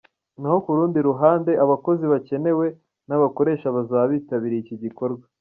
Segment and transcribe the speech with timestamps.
[0.39, 2.65] Naho ku rundi ruhande, abakozi bakenewe
[3.07, 5.25] n’abakoresha bazaba bitabirye iki gikorwa.